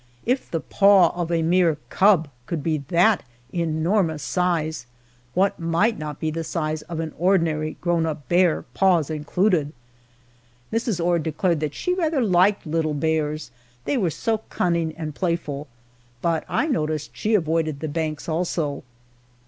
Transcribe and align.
If 0.25 0.49
the 0.49 0.61
paw 0.61 1.09
of 1.09 1.31
a 1.31 1.43
mere 1.43 1.77
"cub" 1.89 2.27
could 2.47 2.63
be 2.63 2.79
that 2.87 3.21
enormous 3.53 4.23
size, 4.23 4.87
what 5.35 5.59
might 5.59 5.99
not 5.99 6.19
be 6.19 6.31
the 6.31 6.43
size 6.43 6.81
of 6.89 6.99
an 6.99 7.13
ordinary 7.19 7.77
grown 7.81 8.07
up 8.07 8.27
bear, 8.27 8.63
paws 8.73 9.11
included! 9.11 9.73
Mrs. 10.73 10.99
Ord 11.05 11.21
declared 11.21 11.59
that 11.59 11.75
she 11.75 11.93
rather 11.93 12.19
liked 12.23 12.65
little 12.65 12.95
bears 12.95 13.51
they 13.85 13.95
were 13.95 14.09
so 14.09 14.39
cunning 14.49 14.91
and 14.97 15.13
playful 15.13 15.67
but 16.19 16.45
I 16.49 16.65
noticed 16.65 17.11
she 17.15 17.35
avoided 17.35 17.79
the 17.79 17.87
banks, 17.87 18.27
also. 18.27 18.81